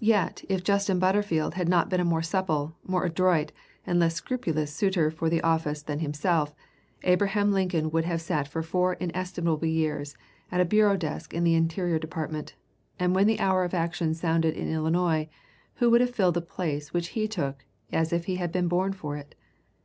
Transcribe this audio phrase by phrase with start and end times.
[0.00, 3.52] Yet if Justin Butterfield had not been a more supple, more adroit,
[3.86, 6.52] and less scrupulous suitor for office than himself,
[7.04, 10.16] Abraham Lincoln would have sat for four inestimable years
[10.50, 12.56] at a bureau desk in the Interior Department,
[12.98, 15.28] and when the hour of action sounded in Illinois,
[15.76, 18.92] who would have filled the place which he took as if he had been born
[18.92, 19.36] for it?